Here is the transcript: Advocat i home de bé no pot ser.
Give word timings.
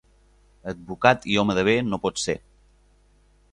Advocat 0.73 1.27
i 1.35 1.37
home 1.43 1.57
de 1.61 1.67
bé 1.69 1.77
no 1.91 2.01
pot 2.07 2.25
ser. 2.25 2.39